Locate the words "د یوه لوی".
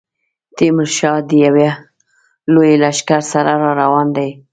1.29-2.71